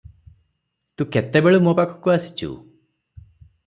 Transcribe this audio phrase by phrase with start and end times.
[1.01, 2.53] ତୁ କେତେବେଳୁ ମୋ ପାଖକୁ ଆସିଚୁ?